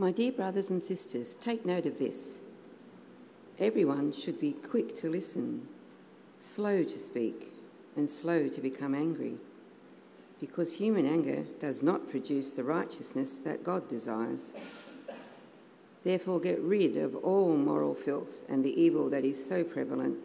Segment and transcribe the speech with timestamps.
[0.00, 2.38] My dear brothers and sisters, take note of this.
[3.58, 5.68] Everyone should be quick to listen,
[6.38, 7.52] slow to speak,
[7.96, 9.34] and slow to become angry,
[10.40, 14.54] because human anger does not produce the righteousness that God desires.
[16.02, 20.16] Therefore, get rid of all moral filth and the evil that is so prevalent,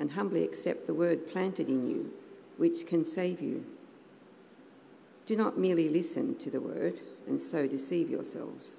[0.00, 2.12] and humbly accept the word planted in you,
[2.56, 3.64] which can save you.
[5.24, 8.78] Do not merely listen to the word and so deceive yourselves.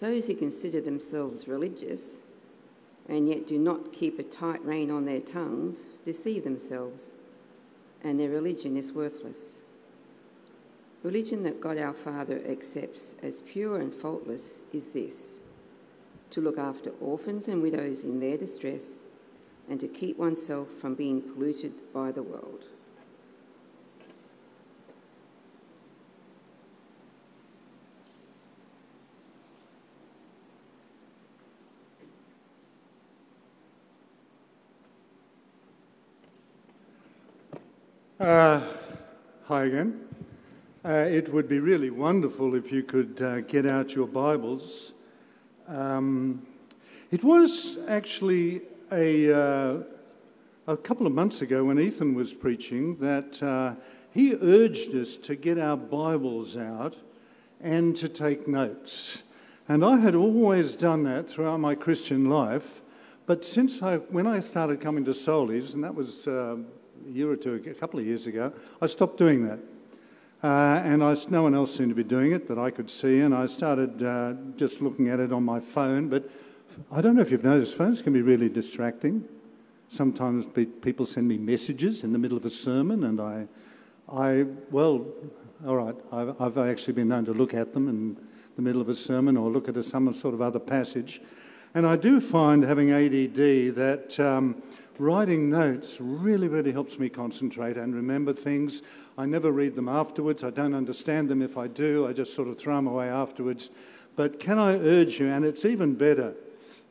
[0.00, 2.20] Those who consider themselves religious
[3.08, 7.14] and yet do not keep a tight rein on their tongues deceive themselves,
[8.04, 9.62] and their religion is worthless.
[11.02, 15.38] Religion that God our Father accepts as pure and faultless is this
[16.30, 19.04] to look after orphans and widows in their distress,
[19.70, 22.64] and to keep oneself from being polluted by the world.
[38.20, 38.60] Uh,
[39.44, 40.00] hi again.
[40.84, 44.92] Uh, it would be really wonderful if you could uh, get out your Bibles
[45.68, 46.44] um,
[47.12, 49.82] it was actually a, uh,
[50.66, 53.74] a couple of months ago when Ethan was preaching that uh,
[54.12, 56.96] he urged us to get our Bibles out
[57.60, 59.22] and to take notes.
[59.68, 62.80] And I had always done that throughout my Christian life.
[63.26, 66.56] But since I, when I started coming to Solis, and that was uh,
[67.06, 69.58] a year or two, a couple of years ago, I stopped doing that.
[70.42, 73.20] Uh, and I, no one else seemed to be doing it that I could see,
[73.20, 76.08] and I started uh, just looking at it on my phone.
[76.08, 76.30] But
[76.92, 79.24] I don't know if you've noticed, phones can be really distracting.
[79.88, 80.46] Sometimes
[80.80, 83.48] people send me messages in the middle of a sermon, and I,
[84.12, 85.06] I well,
[85.66, 88.16] all right, I've, I've actually been known to look at them in
[88.54, 91.20] the middle of a sermon or look at a, some sort of other passage.
[91.74, 94.62] And I do find having ADD that um,
[94.98, 98.82] writing notes really, really helps me concentrate and remember things.
[99.16, 100.44] I never read them afterwards.
[100.44, 102.06] I don't understand them if I do.
[102.06, 103.70] I just sort of throw them away afterwards.
[104.16, 106.34] But can I urge you, and it's even better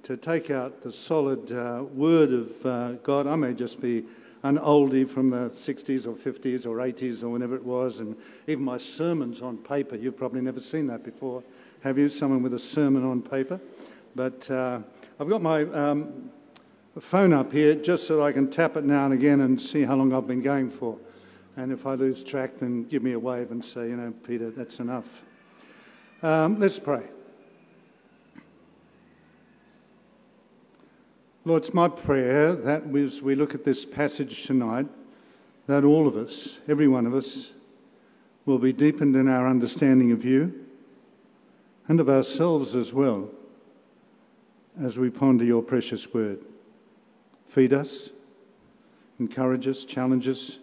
[0.03, 3.27] to take out the solid uh, word of uh, God.
[3.27, 4.05] I may just be
[4.43, 8.15] an oldie from the 60s or 50s or 80s or whenever it was, and
[8.47, 9.97] even my sermons on paper.
[9.97, 11.43] You've probably never seen that before,
[11.81, 12.07] have you?
[12.07, 13.59] Someone with a sermon on paper.
[14.15, 14.79] But uh,
[15.19, 16.31] I've got my um,
[16.99, 19.95] phone up here just so I can tap it now and again and see how
[19.95, 20.97] long I've been going for.
[21.55, 24.51] And if I lose track, then give me a wave and say, you know, Peter,
[24.51, 25.23] that's enough.
[26.21, 27.03] Um, let's pray.
[31.45, 34.87] Lord, it's my prayer that as we look at this passage tonight,
[35.65, 37.51] that all of us, every one of us,
[38.45, 40.65] will be deepened in our understanding of you
[41.87, 43.29] and of ourselves as well
[44.79, 46.39] as we ponder your precious word.
[47.47, 48.11] Feed us,
[49.19, 50.59] encourage us, challenge us,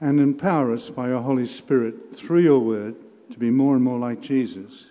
[0.00, 2.96] and empower us by your Holy Spirit through your word
[3.30, 4.90] to be more and more like Jesus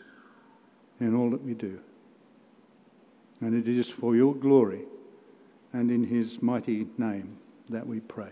[0.99, 1.79] in all that we do.
[3.41, 4.83] And it is for your glory
[5.73, 7.37] and in his mighty name
[7.69, 8.31] that we pray.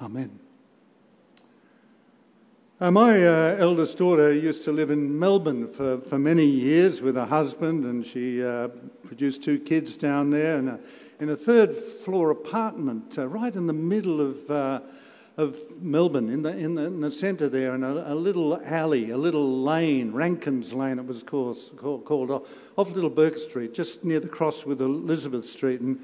[0.00, 0.41] Amen.
[2.82, 7.14] Uh, my uh, eldest daughter used to live in Melbourne for, for many years with
[7.14, 8.66] her husband, and she uh,
[9.04, 10.80] produced two kids down there in a,
[11.20, 14.80] in a third floor apartment uh, right in the middle of, uh,
[15.36, 19.10] of Melbourne, in the, in the, in the centre there, in a, a, little alley,
[19.10, 24.02] a little lane, Rankins Lane it was called, called off, off Little Bourke Street, just
[24.02, 25.80] near the cross with Elizabeth Street.
[25.80, 26.00] And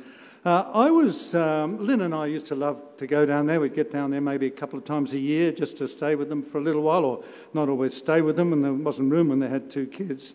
[0.48, 3.60] uh, I was, um, Lynn and I used to love to go down there.
[3.60, 6.30] We'd get down there maybe a couple of times a year just to stay with
[6.30, 7.22] them for a little while, or
[7.52, 10.34] not always stay with them, and there wasn't room when they had two kids.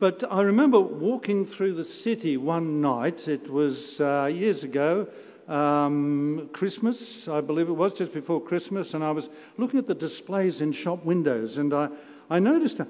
[0.00, 5.06] But I remember walking through the city one night, it was uh, years ago,
[5.46, 9.94] um, Christmas, I believe it was, just before Christmas, and I was looking at the
[9.94, 11.90] displays in shop windows, and I,
[12.28, 12.88] I noticed a,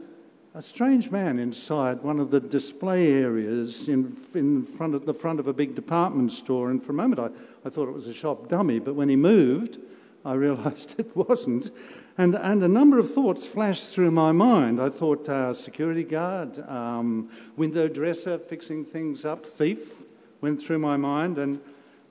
[0.57, 5.41] a strange man inside one of the display areas in, in front of the front
[5.41, 6.71] of a big department store.
[6.71, 9.17] And for a moment, I, I thought it was a shop dummy, but when he
[9.17, 9.79] moved,
[10.25, 11.71] I realized it wasn't.
[12.17, 14.81] And, and a number of thoughts flashed through my mind.
[14.81, 20.05] I thought uh, security guard, um, window dresser, fixing things up, thief
[20.41, 21.39] went through my mind.
[21.39, 21.61] And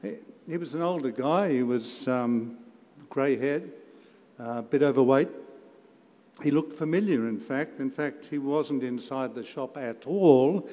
[0.02, 0.16] he,
[0.50, 1.54] he was an older guy.
[1.54, 2.58] He was um,
[3.10, 3.72] grey haired,
[4.38, 5.30] uh, a bit overweight.
[6.42, 7.80] He looked familiar, in fact.
[7.80, 10.68] In fact, he wasn't inside the shop at all.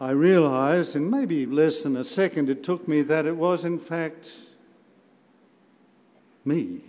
[0.00, 3.78] I realised, in maybe less than a second, it took me that it was, in
[3.78, 4.32] fact,
[6.44, 6.80] me.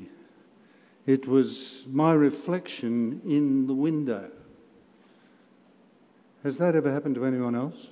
[1.05, 4.29] It was my reflection in the window.
[6.43, 7.87] Has that ever happened to anyone else?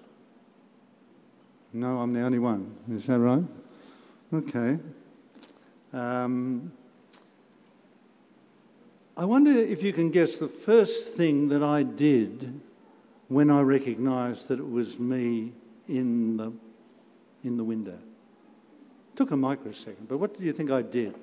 [1.72, 2.76] No, I'm the only one.
[2.92, 3.44] Is that right?
[4.34, 4.80] Okay.
[5.94, 6.72] Um,
[9.18, 12.60] I wonder if you can guess the first thing that I did
[13.30, 15.54] when I recognised that it was me
[15.88, 16.52] in the,
[17.42, 17.94] in the window.
[17.94, 21.16] It took a microsecond, but what do you think I did?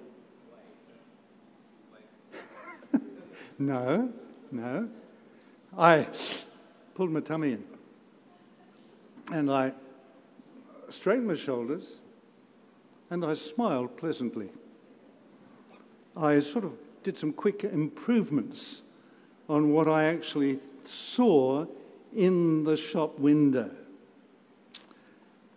[3.59, 4.11] No,
[4.51, 4.89] no.
[5.77, 6.09] I
[6.95, 7.65] pulled my tummy in
[9.31, 9.73] and I
[10.89, 12.01] straightened my shoulders
[13.11, 14.49] and I smiled pleasantly.
[16.17, 18.83] I sort of did some quick improvements
[19.49, 21.67] on what I actually saw
[22.15, 23.71] in the shop window.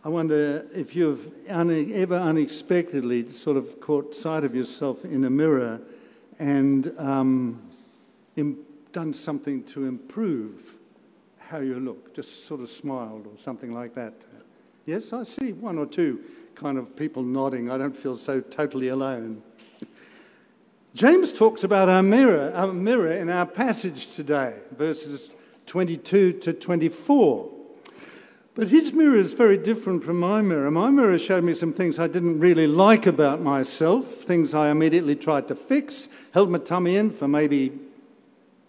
[0.04, 5.82] I wonder if you've ever unexpectedly sort of caught sight of yourself in a mirror
[6.38, 7.60] and um,
[8.92, 10.76] done something to improve
[11.40, 14.14] how you look, just sort of smiled or something like that.
[14.86, 16.22] Yes, I see one or two
[16.54, 17.70] kind of people nodding.
[17.70, 19.42] I don't feel so totally alone.
[20.96, 25.30] James talks about our mirror, our mirror in our passage today, verses
[25.66, 27.52] 22 to 24.
[28.54, 30.72] But his mirror is very different from my mirror.
[30.72, 35.18] My mirror showed me some things I didn't really like about myself, things I immediately
[35.18, 37.78] tried to fix, held my tummy in for maybe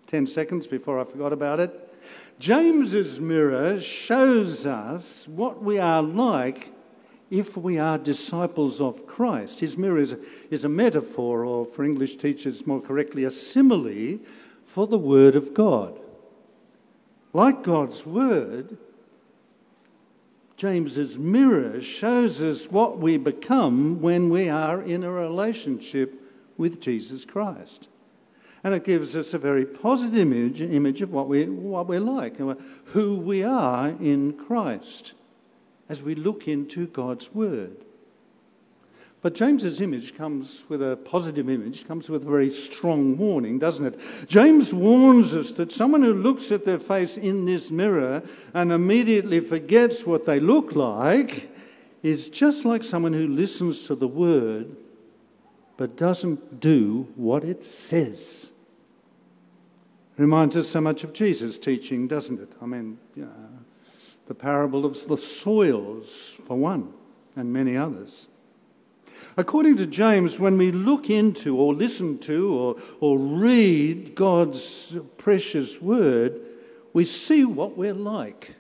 [0.08, 1.94] 10 seconds before I forgot about it.
[2.40, 6.72] James's mirror shows us what we are like
[7.31, 9.61] if we are disciples of Christ.
[9.61, 10.17] His mirror is,
[10.50, 14.19] is a metaphor, or for English teachers more correctly, a simile
[14.64, 15.99] for the Word of God.
[17.32, 18.78] Like God's Word,
[20.56, 26.14] James's mirror shows us what we become when we are in a relationship
[26.56, 27.88] with Jesus Christ.
[28.64, 32.38] And it gives us a very positive image, image of what, we, what we're like,
[32.38, 35.12] who we are in Christ
[35.88, 37.77] as we look into God's Word.
[39.23, 43.85] But James's image comes with a positive image, comes with a very strong warning, doesn't
[43.85, 44.00] it?
[44.29, 48.23] James warns us that someone who looks at their face in this mirror
[48.55, 51.50] and immediately forgets what they look like
[52.03, 54.77] is just like someone who listens to the word
[55.77, 58.53] but doesn't do what it says.
[60.17, 62.50] Reminds us so much of Jesus' teaching, doesn't it?
[62.62, 62.99] I mean,
[64.26, 66.93] the parable of the soils, for one,
[67.34, 68.28] and many others.
[69.37, 75.81] According to James, when we look into or listen to or, or read God's precious
[75.81, 76.40] word,
[76.93, 78.55] we see what we're like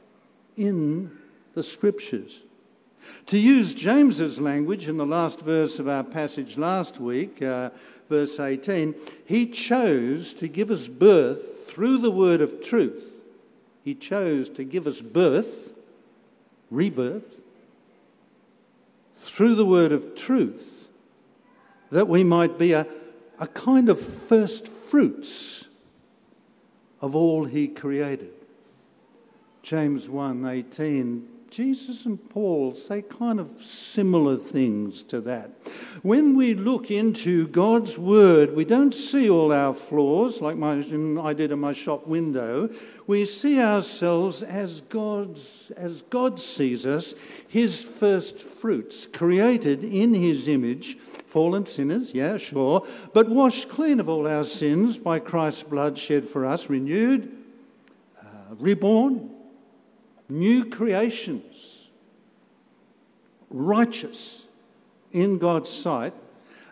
[0.56, 1.10] in
[1.54, 2.42] the scriptures.
[3.26, 7.70] To use James's language in the last verse of our passage last week, uh,
[8.08, 13.15] verse 18, he chose to give us birth through the word of truth.
[13.86, 15.72] He chose to give us birth,
[16.72, 17.40] rebirth,
[19.14, 20.90] through the word of truth,
[21.90, 22.84] that we might be a,
[23.38, 25.68] a kind of first fruits
[27.00, 28.32] of all he created.
[29.62, 31.22] James 1:18
[31.56, 35.52] Jesus and Paul say kind of similar things to that.
[36.02, 40.84] When we look into God's Word, we don't see all our flaws like my,
[41.22, 42.68] I did in my shop window.
[43.06, 47.14] We see ourselves as God's, as God sees us,
[47.48, 54.10] His first fruits, created in His image, fallen sinners, yeah, sure, but washed clean of
[54.10, 57.34] all our sins by Christ's blood shed for us, renewed,
[58.20, 58.26] uh,
[58.58, 59.30] reborn
[60.28, 61.88] new creations,
[63.50, 64.46] righteous
[65.12, 66.14] in God's sight,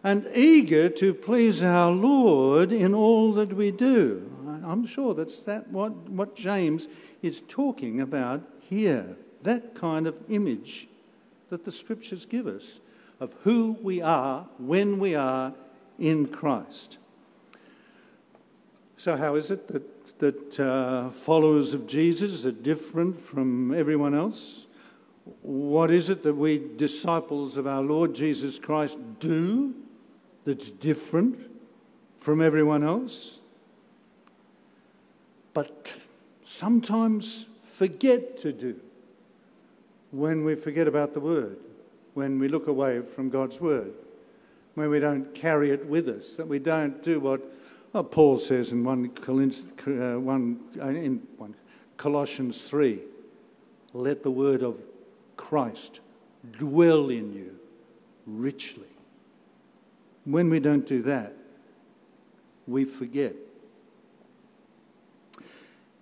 [0.03, 4.31] and eager to please our Lord in all that we do.
[4.65, 6.89] I'm sure that's that what, what James
[7.23, 9.17] is talking about here.
[9.43, 10.89] That kind of image
[11.49, 12.81] that the scriptures give us
[13.21, 15.55] of who we are when we are
[15.99, 16.99] in Christ.
[18.97, 24.67] So, how is it that that uh, followers of Jesus are different from everyone else?
[25.43, 29.75] What is it that we disciples of our Lord Jesus Christ do
[30.45, 31.51] that's different
[32.19, 33.41] from everyone else,
[35.53, 35.95] but
[36.43, 38.81] sometimes forget to do
[40.11, 41.59] when we forget about the Word,
[42.15, 43.93] when we look away from God's Word,
[44.75, 47.43] when we don't carry it with us, that we don't do what
[47.95, 51.55] well, Paul says in 1, uh, 1, uh, in 1
[51.97, 52.99] Colossians 3
[53.95, 54.85] let the Word of
[55.37, 56.01] Christ
[56.59, 57.59] dwell in you
[58.27, 58.89] richly.
[60.25, 61.33] When we don't do that,
[62.67, 63.35] we forget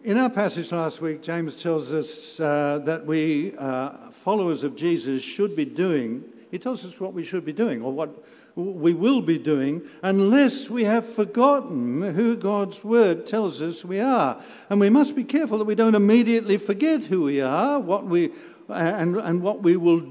[0.05, 5.23] in our passage last week, James tells us uh, that we, uh, followers of Jesus,
[5.23, 9.23] should be doing, he tells us what we should be doing, or what we will
[9.23, 14.43] be doing, unless we have forgotten who God's word tells us we are.
[14.69, 18.31] And we must be careful that we don't immediately forget who we are, what we,
[18.69, 20.07] and, and what we will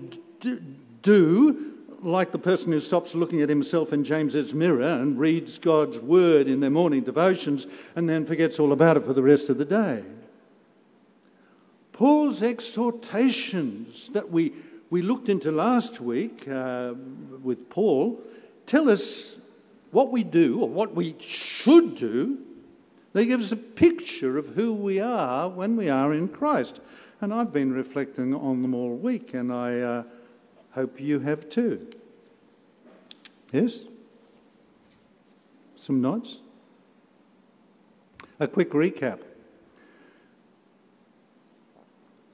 [1.02, 1.72] do
[2.02, 6.48] like the person who stops looking at himself in James's mirror and reads God's word
[6.48, 9.66] in their morning devotions and then forgets all about it for the rest of the
[9.66, 10.04] day.
[11.92, 14.54] Paul's exhortations that we,
[14.90, 16.96] we looked into last week uh,
[17.44, 18.20] with Paul
[18.72, 19.38] tell us
[19.92, 22.40] what we do or what we should do.
[23.14, 26.80] They give us a picture of who we are when we are in Christ.
[27.20, 29.80] And I've been reflecting on them all week, and I.
[29.80, 30.04] Uh,
[30.74, 31.86] Hope you have too.
[33.52, 33.86] Yes?
[35.76, 36.40] Some nods?
[38.40, 39.20] A quick recap.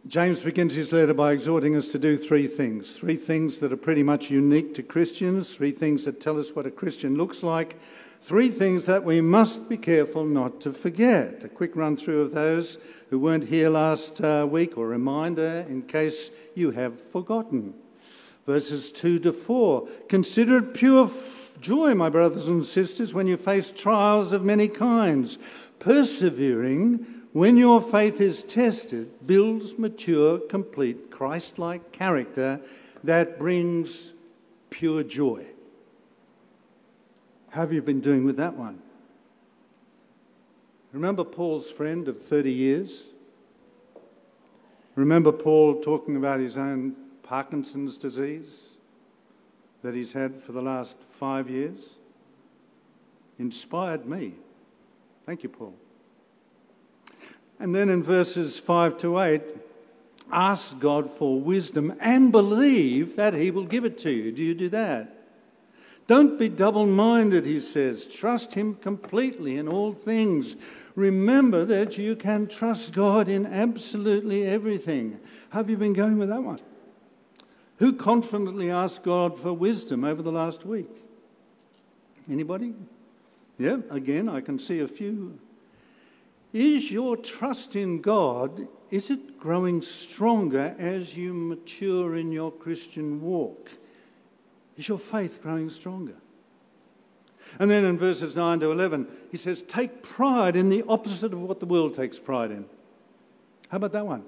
[0.07, 2.97] James begins his letter by exhorting us to do three things.
[2.97, 6.65] Three things that are pretty much unique to Christians, three things that tell us what
[6.65, 7.77] a Christian looks like,
[8.21, 11.43] three things that we must be careful not to forget.
[11.43, 12.77] A quick run through of those
[13.09, 17.73] who weren't here last uh, week, or reminder in case you have forgotten
[18.45, 19.89] verses 2 to 4.
[20.07, 21.11] Consider it pure
[21.59, 25.37] joy, my brothers and sisters, when you face trials of many kinds.
[25.79, 27.05] Persevering,
[27.38, 32.60] when your faith is tested, builds mature, complete, Christ like character
[33.03, 34.13] that brings
[34.72, 35.46] pure joy.
[37.50, 38.82] How have you been doing with that one?
[40.91, 43.10] Remember Paul's friend of 30 years?
[44.96, 48.70] Remember Paul talking about his own Parkinson's disease
[49.84, 51.98] that he's had for the last five years
[53.38, 54.34] inspired me.
[55.27, 55.75] Thank you, Paul.
[57.59, 59.41] And then in verses 5 to 8,
[60.31, 64.31] ask God for wisdom and believe that He will give it to you.
[64.31, 65.13] Do you do that?
[66.07, 68.05] Don't be double minded, he says.
[68.07, 70.55] Trust Him completely in all things.
[70.95, 75.19] Remember that you can trust God in absolutely everything.
[75.49, 76.59] Have you been going with that one?
[77.77, 80.89] Who confidently asked God for wisdom over the last week?
[82.29, 82.73] Anybody?
[83.59, 85.39] Yeah, again, I can see a few.
[86.54, 93.22] Is your trust in God, is it growing stronger as you mature in your Christian
[93.22, 93.72] walk?
[94.77, 96.16] Is your faith growing stronger?
[97.60, 101.42] And then in verses 9 to 11, he says, Take pride in the opposite of
[101.42, 102.66] what the world takes pride in.
[103.70, 104.24] How about that one?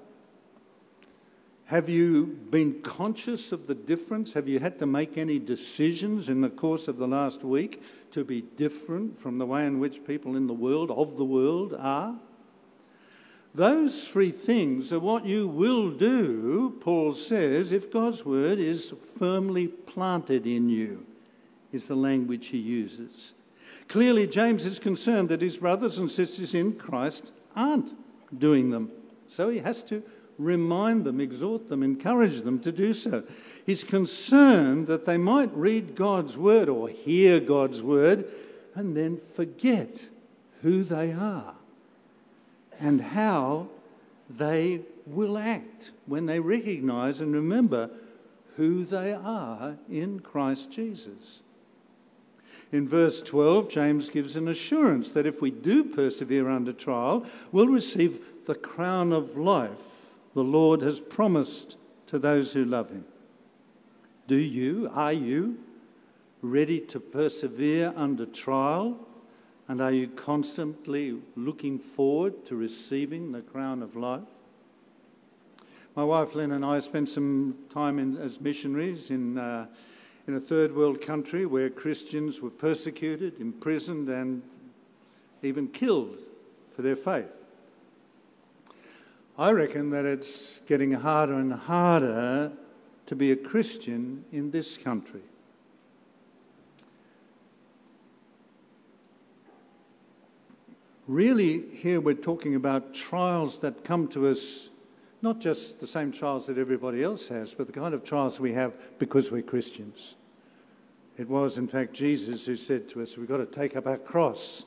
[1.70, 4.32] Have you been conscious of the difference?
[4.32, 8.24] Have you had to make any decisions in the course of the last week to
[8.24, 12.18] be different from the way in which people in the world, of the world, are?
[13.54, 19.68] Those three things are what you will do, Paul says, if God's word is firmly
[19.68, 21.06] planted in you,
[21.70, 23.32] is the language he uses.
[23.86, 27.94] Clearly, James is concerned that his brothers and sisters in Christ aren't
[28.36, 28.90] doing them.
[29.28, 30.02] So he has to
[30.40, 33.24] remind them, exhort them, encourage them to do so.
[33.64, 38.28] He's concerned that they might read God's word or hear God's word
[38.74, 40.08] and then forget
[40.62, 41.54] who they are
[42.78, 43.68] and how
[44.28, 47.90] they will act when they recognize and remember
[48.56, 51.40] who they are in Christ Jesus.
[52.72, 57.68] In verse 12, James gives an assurance that if we do persevere under trial, we'll
[57.68, 59.89] receive the crown of life
[60.34, 63.04] the Lord has promised to those who love him.
[64.26, 65.58] Do you, are you
[66.42, 69.06] ready to persevere under trial?
[69.68, 74.22] And are you constantly looking forward to receiving the crown of life?
[75.94, 79.66] My wife Lynn and I spent some time in, as missionaries in, uh,
[80.26, 84.42] in a third world country where Christians were persecuted, imprisoned, and
[85.42, 86.18] even killed
[86.74, 87.30] for their faith.
[89.38, 92.52] I reckon that it's getting harder and harder
[93.06, 95.22] to be a Christian in this country.
[101.10, 104.68] really, here we're talking about trials that come to us,
[105.22, 108.52] not just the same trials that everybody else has, but the kind of trials we
[108.52, 110.14] have because we're Christians.
[111.18, 113.98] It was, in fact, Jesus who said to us, We've got to take up our
[113.98, 114.64] cross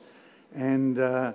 [0.54, 1.32] and, uh,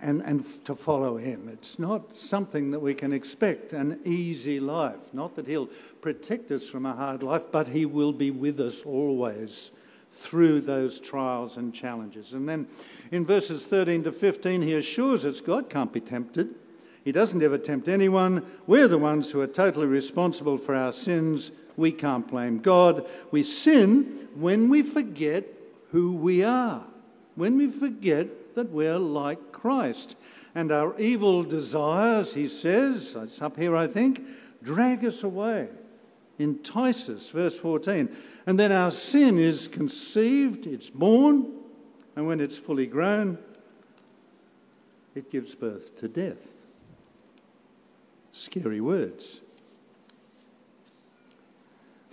[0.00, 1.48] and, and to follow him.
[1.48, 5.12] It's not something that we can expect an easy life.
[5.12, 5.68] Not that he'll
[6.00, 9.70] protect us from a hard life, but he will be with us always
[10.12, 12.32] through those trials and challenges.
[12.32, 12.66] And then
[13.10, 16.54] in verses 13 to 15, he assures us God can't be tempted.
[17.04, 18.44] He doesn't ever tempt anyone.
[18.66, 21.52] We're the ones who are totally responsible for our sins.
[21.76, 23.06] We can't blame God.
[23.30, 25.44] We sin when we forget
[25.90, 26.84] who we are,
[27.36, 30.16] when we forget that we're like Christ.
[30.54, 34.22] And our evil desires, he says, it's up here, I think,
[34.62, 35.68] drag us away,
[36.38, 37.30] entice us.
[37.30, 38.14] Verse 14.
[38.46, 41.52] And then our sin is conceived, it's born,
[42.16, 43.38] and when it's fully grown,
[45.14, 46.64] it gives birth to death.
[48.32, 49.40] Scary words.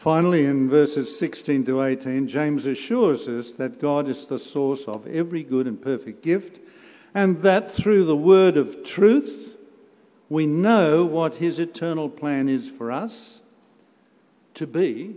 [0.04, 5.08] Finally, in verses 16 to 18, James assures us that God is the source of
[5.08, 6.60] every good and perfect gift,
[7.14, 9.56] and that through the word of truth,
[10.28, 13.44] we know what his eternal plan is for us
[14.56, 15.16] to be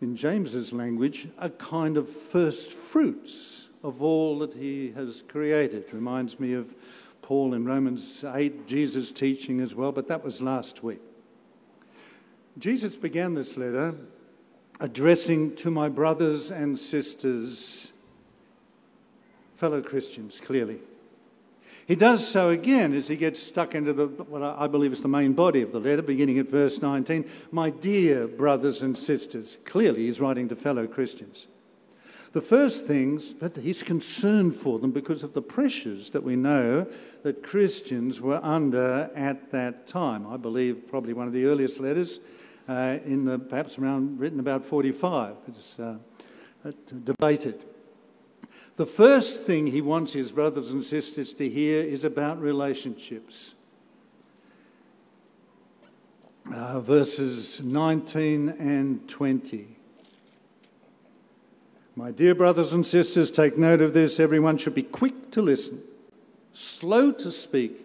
[0.00, 5.92] in James's language, a kind of first fruits of all that he has created.
[5.92, 6.76] Reminds me of
[7.22, 11.00] Paul in Romans 8, Jesus' teaching as well, but that was last week.
[12.58, 13.94] Jesus began this letter
[14.80, 17.92] addressing to my brothers and sisters,
[19.54, 20.78] fellow Christians, clearly.
[21.86, 25.08] He does so again as he gets stuck into the, what I believe is the
[25.08, 27.28] main body of the letter, beginning at verse 19.
[27.50, 31.48] My dear brothers and sisters, clearly he's writing to fellow Christians.
[32.32, 36.86] The first things, but he's concerned for them because of the pressures that we know
[37.24, 40.28] that Christians were under at that time.
[40.28, 42.20] I believe probably one of the earliest letters
[42.70, 45.34] uh, in the, perhaps around written about 45.
[45.48, 45.96] It's uh,
[47.04, 47.64] debated.
[48.76, 53.56] The first thing he wants his brothers and sisters to hear is about relationships.
[56.52, 59.76] Uh, verses 19 and 20.
[61.96, 64.20] My dear brothers and sisters, take note of this.
[64.20, 65.82] Everyone should be quick to listen,
[66.52, 67.84] slow to speak,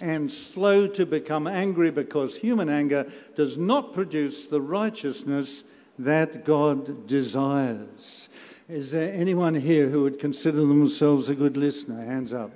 [0.00, 5.64] and slow to become angry because human anger does not produce the righteousness
[5.98, 8.28] that God desires.
[8.68, 12.02] Is there anyone here who would consider themselves a good listener?
[12.04, 12.50] Hands up.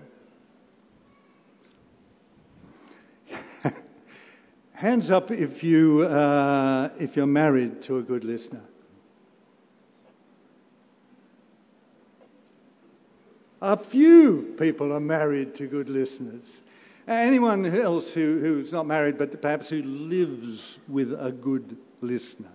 [4.73, 8.63] Hands up if, you, uh, if you're married to a good listener.
[13.61, 16.63] A few people are married to good listeners.
[17.09, 22.53] Anyone else who, who's not married but perhaps who lives with a good listener?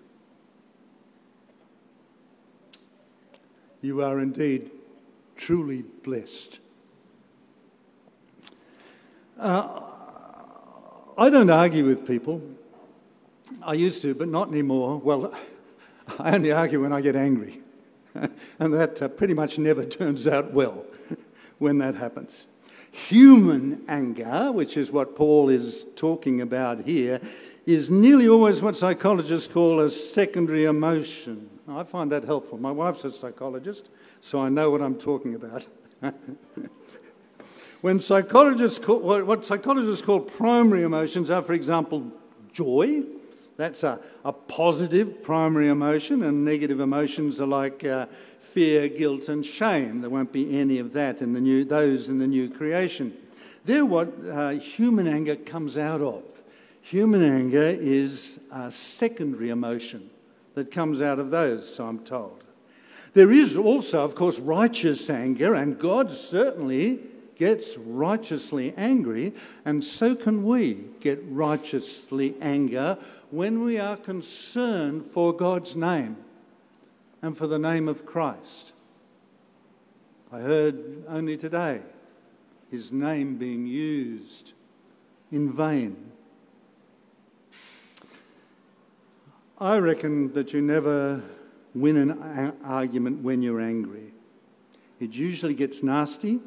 [3.81, 4.69] You are indeed
[5.35, 6.59] truly blessed.
[9.39, 9.81] Uh,
[11.17, 12.41] I don't argue with people.
[13.63, 14.99] I used to, but not anymore.
[14.99, 15.33] Well,
[16.19, 17.59] I only argue when I get angry.
[18.59, 20.85] and that uh, pretty much never turns out well
[21.57, 22.47] when that happens.
[22.93, 27.19] Human anger, which is what Paul is talking about here,
[27.65, 31.49] is nearly always what psychologists call a secondary emotion.
[31.67, 32.59] I find that helpful.
[32.59, 33.89] My wife's a psychologist,
[34.21, 35.67] so I know what I'm talking about.
[37.81, 42.11] when psychologists call, what psychologists call primary emotions are, for example,
[42.53, 43.05] joy.
[43.57, 48.05] That's a, a positive primary emotion, and negative emotions are like uh,
[48.53, 50.01] fear, guilt, and shame.
[50.01, 53.17] There won't be any of that in the new, those in the new creation.
[53.65, 56.23] They're what uh, human anger comes out of.
[56.81, 60.11] Human anger is a secondary emotion
[60.53, 62.43] that comes out of those, so I'm told.
[63.13, 66.99] There is also, of course, righteous anger, and God certainly
[67.35, 69.33] gets righteously angry,
[69.65, 72.99] and so can we get righteously anger
[73.31, 76.17] when we are concerned for God's name
[77.23, 78.73] and for the name of Christ.
[80.31, 81.81] I heard only today
[82.69, 84.53] his name being used
[85.31, 86.11] in vain
[89.63, 91.23] I reckon that you never
[91.73, 94.11] win an argument when you're angry.
[94.99, 96.41] It usually gets nasty.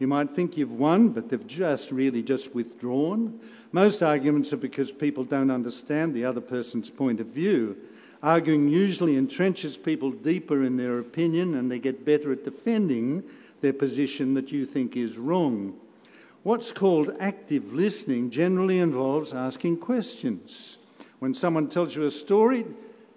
[0.00, 3.38] You might think you've won, but they've just really just withdrawn.
[3.70, 7.76] Most arguments are because people don't understand the other person's point of view.
[8.22, 13.24] Arguing usually entrenches people deeper in their opinion and they get better at defending
[13.62, 15.78] their position that you think is wrong.
[16.42, 20.78] What's called active listening generally involves asking questions.
[21.18, 22.66] When someone tells you a story,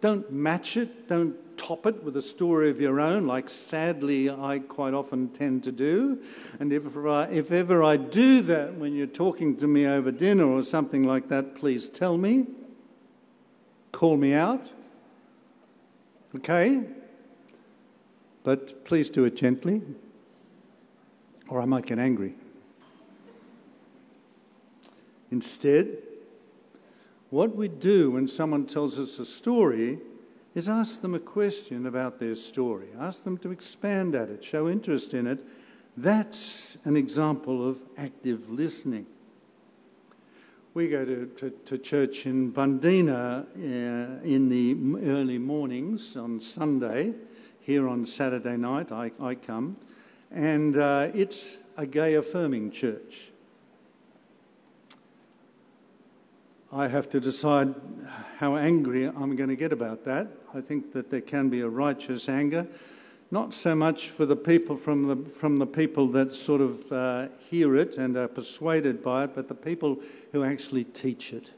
[0.01, 4.59] don't match it, don't top it with a story of your own, like sadly I
[4.59, 6.21] quite often tend to do.
[6.59, 10.45] And if, I, if ever I do that when you're talking to me over dinner
[10.45, 12.47] or something like that, please tell me.
[13.93, 14.67] Call me out.
[16.35, 16.83] Okay?
[18.43, 19.81] But please do it gently,
[21.47, 22.35] or I might get angry.
[25.31, 25.97] Instead,
[27.29, 29.99] what we do when someone tells us a story
[30.53, 34.69] is ask them a question about their story, ask them to expand at it, show
[34.69, 35.39] interest in it.
[35.97, 39.07] That's an example of active listening.
[40.75, 47.13] We go to, to, to church in Bundeena uh, in the early mornings on Sunday.
[47.61, 49.77] Here on Saturday night, I, I come,
[50.31, 53.29] and uh, it's a gay affirming church.
[56.71, 57.75] I have to decide
[58.39, 60.27] how angry I'm going to get about that.
[60.55, 62.65] I think that there can be a righteous anger,
[63.33, 67.27] not so much for the people from the, from the people that sort of uh,
[67.39, 69.99] hear it and are persuaded by it, but the people
[70.31, 71.51] who actually teach it.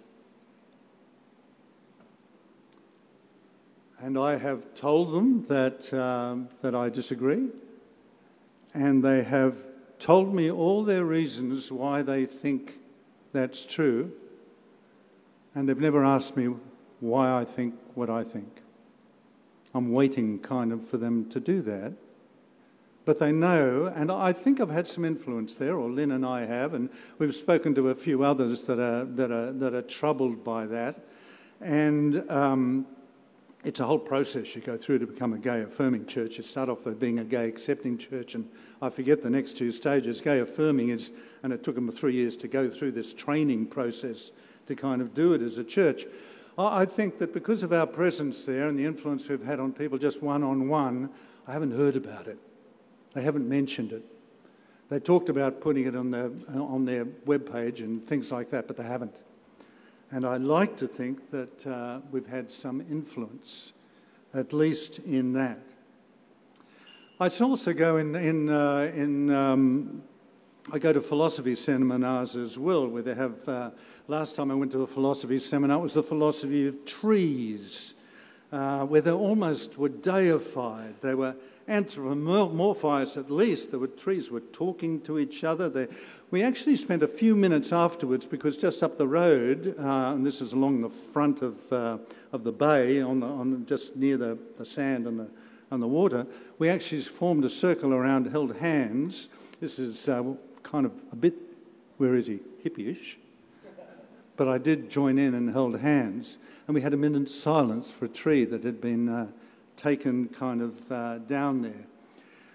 [4.00, 7.50] And I have told them that, um, that I disagree,
[8.74, 9.58] and they have
[10.00, 12.80] told me all their reasons why they think
[13.34, 14.14] that's true
[15.56, 16.54] and they've never asked me
[17.00, 18.65] why I think what I think.
[19.76, 21.94] I'm waiting kind of for them to do that.
[23.04, 26.46] But they know, and I think I've had some influence there, or Lynn and I
[26.46, 30.46] have, and we've spoken to a few others that are, that are, that are troubled
[30.46, 31.06] by that.
[31.60, 32.88] And um,
[33.66, 36.38] it's a whole process you go through to become a gay affirming church.
[36.38, 38.50] You start off by being a gay accepting church, and
[38.82, 40.22] I forget the next two stages.
[40.22, 41.12] Gay affirming is,
[41.44, 44.32] and it took them three years to go through this training process
[44.68, 46.06] to kind of do it as a church.
[46.58, 49.98] I think that because of our presence there and the influence we've had on people
[49.98, 51.10] just one on one,
[51.48, 52.38] I haven't heard about it.
[53.14, 54.04] They haven't mentioned it.
[54.90, 58.78] They talked about putting it on their, on their webpage and things like that, but
[58.78, 59.16] they haven't.
[60.12, 63.74] And I like to think that uh, we've had some influence,
[64.34, 65.60] at least in that.
[67.20, 70.04] I should also go in, in, uh, in um,
[70.72, 73.70] I go to philosophy seminars as well, where they have uh,
[74.08, 77.96] Last time I went to a philosophy seminar, it was the philosophy of trees,
[78.52, 81.02] uh, where they almost were deified.
[81.02, 81.36] They were
[81.68, 83.72] anthropomorphized at least.
[83.72, 85.70] The trees were talking to each other.
[85.70, 85.88] They,
[86.30, 90.40] we actually spent a few minutes afterwards because just up the road, uh, and this
[90.40, 91.98] is along the front of, uh,
[92.32, 95.28] of the bay, on, the, on just near the, the sand and the,
[95.72, 96.28] and the water,
[96.60, 99.30] we actually formed a circle around, held hands.
[99.60, 100.22] This is uh,
[100.66, 101.36] kind of a bit,
[101.98, 102.40] where is he?
[102.64, 103.18] Hippie-ish.
[104.36, 108.06] But I did join in and held hands, and we had a minute's silence for
[108.06, 109.28] a tree that had been uh,
[109.78, 111.86] taken kind of uh, down there.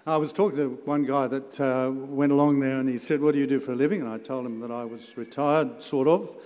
[0.06, 3.34] I was talking to one guy that uh, went along there and he said, What
[3.34, 4.00] do you do for a living?
[4.00, 6.36] And I told him that I was retired, sort of,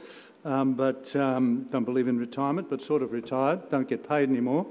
[0.45, 4.67] um, but um, don't believe in retirement, but sort of retired, don't get paid anymore.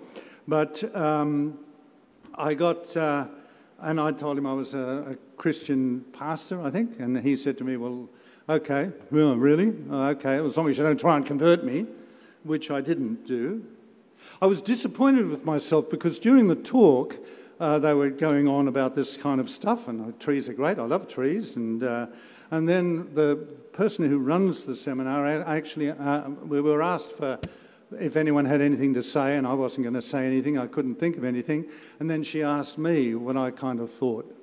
[0.48, 1.58] But um,
[2.36, 3.28] I got, uh,
[3.84, 7.58] and I told him I was a, a Christian pastor, I think, and he said
[7.60, 8.10] to me, Well,
[8.50, 9.74] Okay, well, really?
[9.90, 11.86] Oh, okay, as long as you don't try and convert me,
[12.44, 13.66] which I didn't do.
[14.42, 17.16] I was disappointed with myself because during the talk,
[17.62, 20.78] uh, they were going on about this kind of stuff, and uh, trees are great.
[20.78, 21.56] I love trees.
[21.56, 22.08] And, uh,
[22.52, 23.38] and then the
[23.72, 27.40] person who runs the seminar actually, uh, we were asked for
[28.00, 30.58] if anyone had anything to say, and I wasn't going to say anything.
[30.58, 31.66] I couldn't think of anything.
[32.00, 34.34] And then she asked me what I kind of thought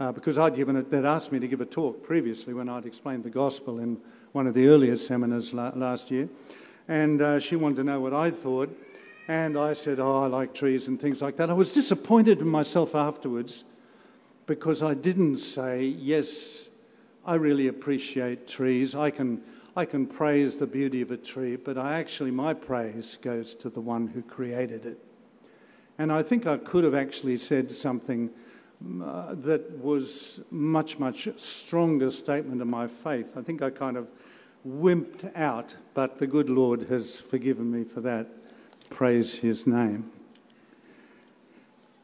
[0.00, 2.86] uh, because I'd given it, they'd asked me to give a talk previously when I'd
[2.86, 4.00] explained the gospel in
[4.32, 6.28] one of the earlier seminars la- last year.
[6.88, 8.76] And uh, she wanted to know what I thought.
[9.28, 11.48] And I said, Oh, I like trees and things like that.
[11.48, 13.64] I was disappointed in myself afterwards
[14.46, 16.70] because I didn't say, Yes,
[17.24, 18.94] I really appreciate trees.
[18.94, 19.42] I can,
[19.76, 23.68] I can praise the beauty of a tree, but I actually, my praise goes to
[23.68, 24.98] the one who created it.
[25.98, 28.30] And I think I could have actually said something
[29.02, 33.36] uh, that was much, much stronger statement of my faith.
[33.36, 34.12] I think I kind of
[34.64, 38.28] wimped out, but the good Lord has forgiven me for that.
[38.90, 40.13] Praise his name.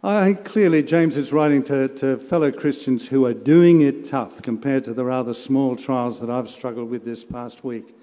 [0.03, 4.41] I think clearly, James is writing to, to fellow Christians who are doing it tough
[4.41, 7.95] compared to the rather small trials that I've struggled with this past week.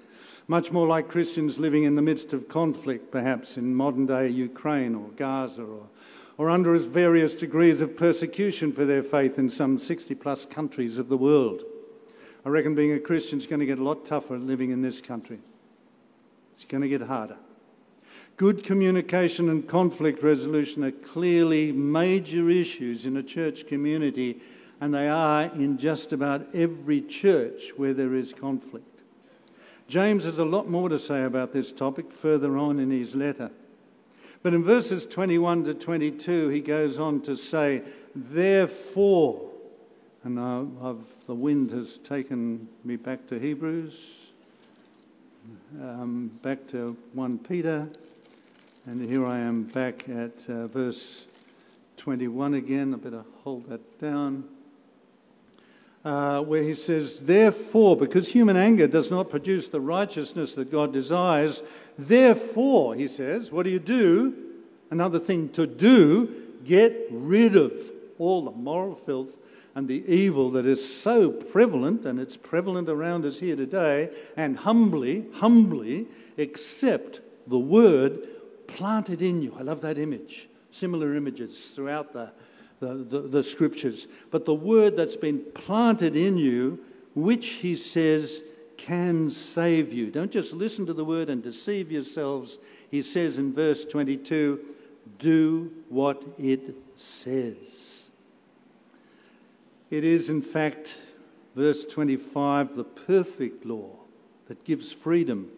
[0.46, 4.94] Much more like Christians living in the midst of conflict, perhaps in modern day Ukraine
[4.94, 5.88] or Gaza or
[6.38, 11.08] or under various degrees of persecution for their faith in some 60 plus countries of
[11.08, 11.64] the world.
[12.46, 15.00] I reckon being a Christian is going to get a lot tougher living in this
[15.00, 15.40] country.
[16.54, 17.38] It's going to get harder.
[18.38, 24.40] Good communication and conflict resolution are clearly major issues in a church community,
[24.80, 29.00] and they are in just about every church where there is conflict.
[29.88, 33.50] James has a lot more to say about this topic further on in his letter.
[34.44, 37.82] But in verses 21 to 22, he goes on to say,
[38.14, 39.50] Therefore,
[40.22, 44.30] and I've, the wind has taken me back to Hebrews,
[45.80, 47.88] um, back to 1 Peter,
[48.88, 51.26] and here I am back at uh, verse
[51.98, 52.94] 21 again.
[52.94, 54.44] I better hold that down.
[56.02, 60.94] Uh, where he says, Therefore, because human anger does not produce the righteousness that God
[60.94, 61.62] desires,
[61.98, 64.34] therefore, he says, what do you do?
[64.90, 67.74] Another thing to do, get rid of
[68.18, 69.36] all the moral filth
[69.74, 74.56] and the evil that is so prevalent, and it's prevalent around us here today, and
[74.56, 76.06] humbly, humbly
[76.38, 78.20] accept the word
[78.68, 79.54] planted in you.
[79.58, 80.48] I love that image.
[80.70, 82.32] Similar images throughout the,
[82.78, 84.06] the, the, the scriptures.
[84.30, 86.78] But the word that's been planted in you,
[87.14, 88.44] which he says
[88.76, 90.10] can save you.
[90.10, 92.58] Don't just listen to the word and deceive yourselves.
[92.90, 94.60] He says in verse 22
[95.18, 98.10] do what it says.
[99.90, 100.96] It is, in fact,
[101.56, 103.96] verse 25, the perfect law
[104.46, 105.50] that gives freedom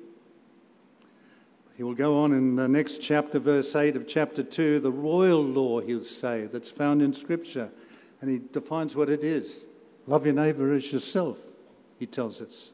[1.80, 5.42] he will go on in the next chapter, verse 8 of chapter 2, the royal
[5.42, 7.72] law, he'll say, that's found in Scripture.
[8.20, 9.64] And he defines what it is.
[10.06, 11.40] Love your neighbour as yourself,
[11.98, 12.72] he tells us.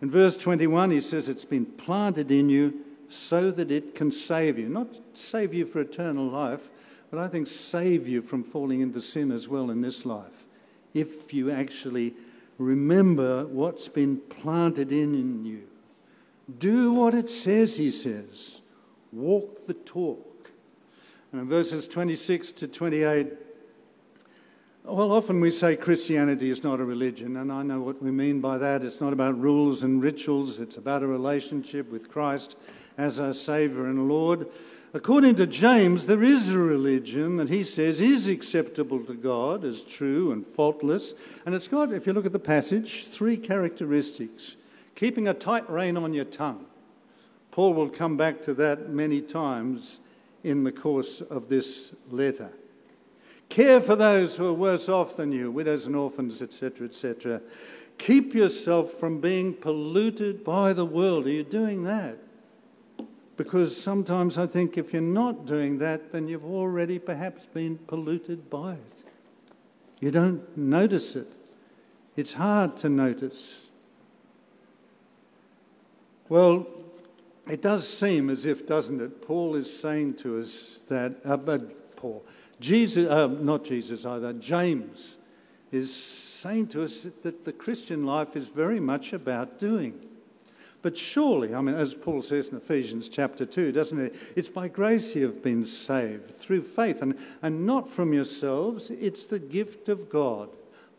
[0.00, 2.72] In verse 21, he says it's been planted in you
[3.10, 4.70] so that it can save you.
[4.70, 6.70] Not save you for eternal life,
[7.10, 10.46] but I think save you from falling into sin as well in this life.
[10.94, 12.14] If you actually
[12.56, 15.68] remember what's been planted in you.
[16.58, 18.60] Do what it says, he says.
[19.12, 20.50] Walk the talk.
[21.32, 23.32] And in verses 26 to 28,
[24.84, 28.42] well, often we say Christianity is not a religion, and I know what we mean
[28.42, 28.82] by that.
[28.82, 32.54] It's not about rules and rituals, it's about a relationship with Christ
[32.98, 34.46] as our Saviour and Lord.
[34.92, 39.82] According to James, there is a religion that he says is acceptable to God, as
[39.82, 41.14] true and faultless.
[41.46, 44.56] And it's got, if you look at the passage, three characteristics
[44.94, 46.66] keeping a tight rein on your tongue.
[47.50, 50.00] Paul will come back to that many times
[50.42, 52.52] in the course of this letter.
[53.48, 57.40] Care for those who are worse off than you, widows and orphans, etc., etc.
[57.98, 61.26] Keep yourself from being polluted by the world.
[61.26, 62.18] Are you doing that?
[63.36, 68.50] Because sometimes I think if you're not doing that, then you've already perhaps been polluted
[68.50, 69.04] by it.
[70.00, 71.32] You don't notice it.
[72.16, 73.68] It's hard to notice.
[76.34, 76.66] Well,
[77.48, 79.22] it does seem as if, doesn't it?
[79.22, 82.26] Paul is saying to us that, uh, but Paul,
[82.58, 85.16] Jesus, uh, not Jesus either, James
[85.70, 89.94] is saying to us that the Christian life is very much about doing.
[90.82, 94.16] But surely, I mean, as Paul says in Ephesians chapter 2, doesn't it?
[94.34, 98.90] It's by grace you have been saved through faith and, and not from yourselves.
[98.90, 100.48] It's the gift of God,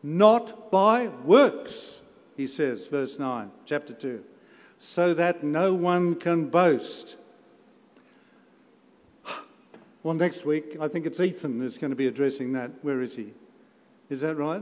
[0.02, 2.00] not by works,
[2.38, 4.24] he says, verse 9, chapter 2
[4.86, 7.18] so that no one can boast.
[10.04, 12.70] Well, next week, I think it's Ethan who's going to be addressing that.
[12.84, 13.34] Where is he?
[14.12, 14.62] Is that right?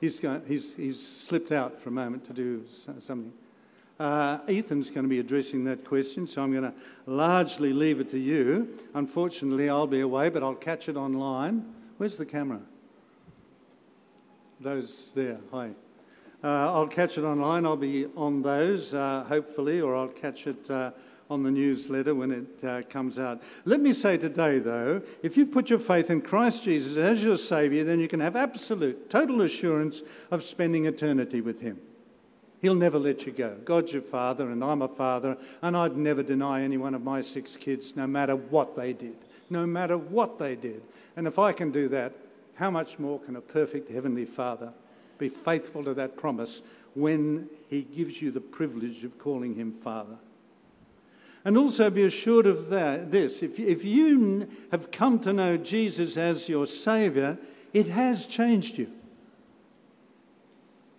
[0.00, 2.64] He's, he's, he's slipped out for a moment to do
[2.98, 3.32] something.
[4.00, 6.74] Uh, Ethan's going to be addressing that question, so I'm going to
[7.06, 8.76] largely leave it to you.
[8.94, 11.72] Unfortunately, I'll be away, but I'll catch it online.
[11.98, 12.60] Where's the camera?
[14.58, 15.38] Those there.
[15.52, 15.70] Hi.
[16.44, 17.64] Uh, I'll catch it online.
[17.64, 20.90] I'll be on those, uh, hopefully, or I'll catch it uh,
[21.30, 23.40] on the newsletter when it uh, comes out.
[23.64, 27.36] Let me say today, though, if you've put your faith in Christ Jesus as your
[27.36, 31.80] Saviour, then you can have absolute, total assurance of spending eternity with Him.
[32.60, 33.56] He'll never let you go.
[33.64, 37.20] God's your father, and I'm a father, and I'd never deny any one of my
[37.20, 39.16] six kids, no matter what they did.
[39.48, 40.82] No matter what they did.
[41.16, 42.12] And if I can do that,
[42.54, 44.72] how much more can a perfect Heavenly Father
[45.22, 46.62] be faithful to that promise
[46.94, 50.18] when he gives you the privilege of calling him Father.
[51.44, 56.16] And also be assured of that, this if, if you have come to know Jesus
[56.16, 57.38] as your Saviour,
[57.72, 58.92] it has changed you.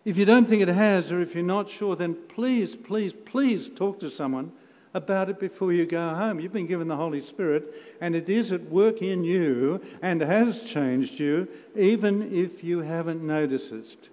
[0.05, 3.69] If you don't think it has, or if you're not sure, then please, please, please
[3.69, 4.51] talk to someone
[4.93, 6.39] about it before you go home.
[6.39, 10.63] You've been given the Holy Spirit, and it is at work in you and has
[10.63, 14.09] changed you, even if you haven't noticed it.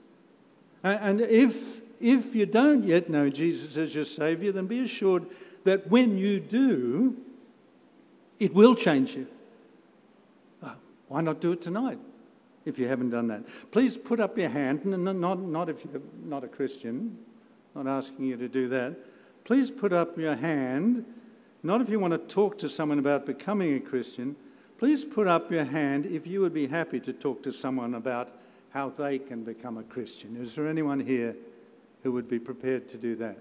[0.82, 5.26] And if, if you don't yet know Jesus as your Saviour, then be assured
[5.64, 7.16] that when you do,
[8.38, 9.26] it will change you.
[10.62, 10.76] Ah,
[11.08, 11.98] why not do it tonight
[12.64, 13.44] if you haven't done that?
[13.70, 17.18] Please put up your hand, not, not, not if you're not a Christian,
[17.74, 18.96] not asking you to do that.
[19.44, 21.04] Please put up your hand,
[21.62, 24.36] not if you want to talk to someone about becoming a Christian.
[24.78, 28.30] Please put up your hand if you would be happy to talk to someone about
[28.70, 30.36] how they can become a Christian.
[30.36, 31.36] Is there anyone here
[32.02, 33.38] who would be prepared to do that?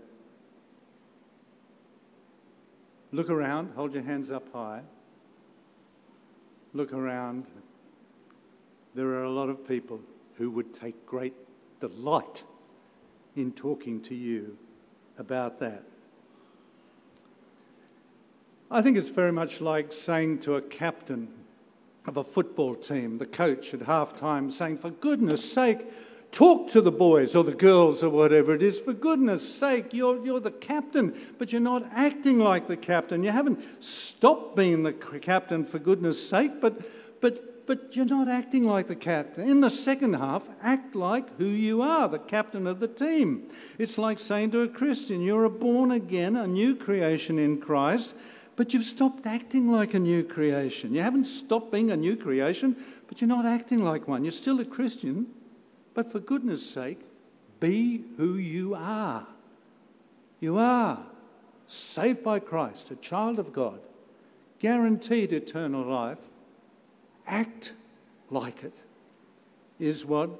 [3.12, 4.82] Look around, hold your hands up high.
[6.74, 7.46] Look around.
[8.94, 10.02] There are a lot of people
[10.36, 11.34] who would take great
[11.80, 12.44] delight
[13.36, 14.58] in talking to you
[15.18, 15.84] about that.
[18.72, 21.28] I think it's very much like saying to a captain
[22.06, 25.80] of a football team, the coach at halftime, saying, For goodness sake,
[26.32, 28.80] talk to the boys or the girls or whatever it is.
[28.80, 33.24] For goodness sake, you're, you're the captain, but you're not acting like the captain.
[33.24, 38.66] You haven't stopped being the captain, for goodness sake, but, but, but you're not acting
[38.66, 39.50] like the captain.
[39.50, 43.50] In the second half, act like who you are, the captain of the team.
[43.80, 48.16] It's like saying to a Christian, You're a born again, a new creation in Christ.
[48.60, 50.94] But you've stopped acting like a new creation.
[50.94, 52.76] You haven't stopped being a new creation,
[53.08, 54.26] but you're not acting like one.
[54.26, 55.28] You're still a Christian,
[55.94, 57.00] but for goodness sake,
[57.62, 59.26] be who you are.
[60.42, 61.06] You are
[61.68, 63.80] saved by Christ, a child of God,
[64.60, 66.18] guaranteed eternal life.
[67.26, 67.72] Act
[68.30, 68.76] like it,
[69.80, 70.32] is what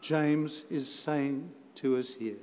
[0.00, 2.40] James is saying to us here.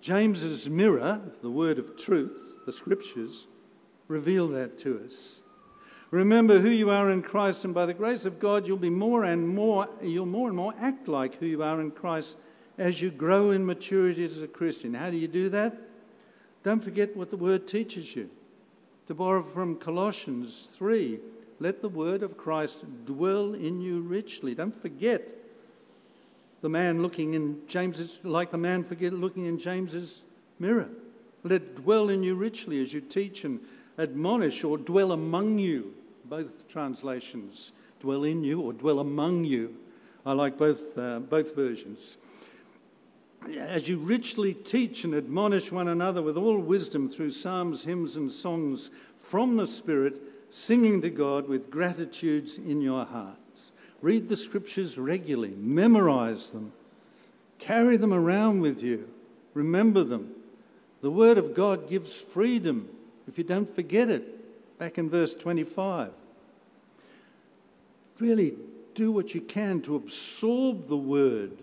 [0.00, 3.46] James's mirror, the word of truth, the scriptures,
[4.10, 5.40] reveal that to us.
[6.10, 9.24] Remember who you are in Christ, and by the grace of God, you'll be more
[9.24, 12.36] and more, you'll more and more act like who you are in Christ
[12.76, 14.94] as you grow in maturity as a Christian.
[14.94, 15.78] How do you do that?
[16.64, 18.28] Don't forget what the word teaches you.
[19.06, 21.20] To borrow from Colossians 3,
[21.60, 24.54] let the word of Christ dwell in you richly.
[24.54, 25.34] Don't forget
[26.60, 30.24] the man looking in James's, like the man forget looking in James's
[30.58, 30.88] mirror.
[31.44, 33.60] Let it dwell in you richly as you teach and
[34.00, 35.94] admonish or dwell among you
[36.30, 39.76] both translations dwell in you or dwell among you.
[40.24, 42.16] I like both, uh, both versions.
[43.56, 48.30] As you richly teach and admonish one another with all wisdom through psalms, hymns, and
[48.30, 53.72] songs from the Spirit, singing to God with gratitudes in your hearts.
[54.00, 56.72] Read the scriptures regularly, memorize them,
[57.58, 59.08] carry them around with you,
[59.52, 60.32] remember them.
[61.00, 62.88] The Word of God gives freedom
[63.28, 64.78] if you don't forget it.
[64.78, 66.12] Back in verse 25
[68.20, 68.54] really
[68.94, 71.62] do what you can to absorb the word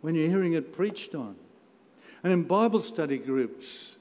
[0.00, 1.36] when you're hearing it preached on.
[2.22, 3.96] And in Bible study groups,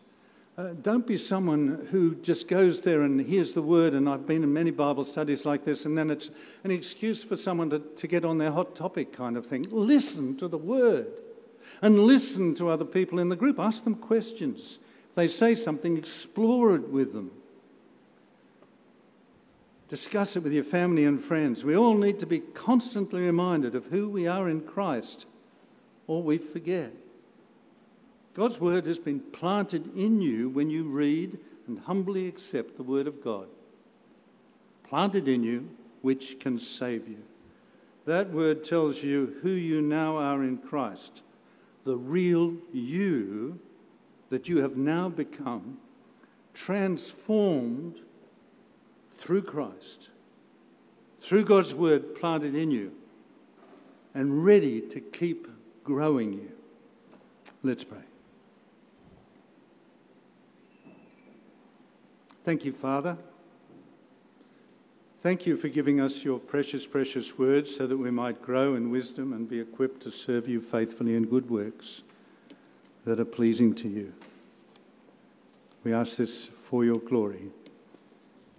[0.58, 3.94] uh, don't be someone who just goes there and hears the word.
[3.94, 6.32] And I've been in many Bible studies like this, and then it's
[6.64, 9.68] an excuse for someone to, to get on their hot topic kind of thing.
[9.70, 11.12] Listen to the word
[11.82, 13.60] and listen to other people in the group.
[13.60, 14.80] Ask them questions.
[15.20, 17.32] They say something, explore it with them.
[19.90, 21.62] Discuss it with your family and friends.
[21.62, 25.26] We all need to be constantly reminded of who we are in Christ,
[26.08, 26.94] or we forget.
[28.34, 33.06] God's word has been planted in you when you read and humbly accept the word
[33.06, 33.50] of God.
[34.88, 35.70] Planted in you,
[36.02, 37.24] which can save you.
[38.06, 41.24] That word tells you who you now are in Christ,
[41.84, 43.60] the real you
[44.30, 45.80] that you have now become,
[46.54, 48.02] transformed
[49.12, 50.10] through Christ,
[51.20, 52.94] through God's word planted in you,
[54.14, 55.48] and ready to keep
[55.84, 56.52] growing you.
[57.64, 57.98] Let's pray.
[62.44, 63.18] Thank you, Father.
[65.22, 68.90] Thank you for giving us your precious, precious words so that we might grow in
[68.90, 72.04] wisdom and be equipped to serve you faithfully in good works
[73.06, 74.14] that are pleasing to you.
[75.84, 77.52] We ask this for your glory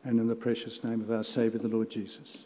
[0.04, 2.44] and in the precious name of our Saviour, the Lord Jesus.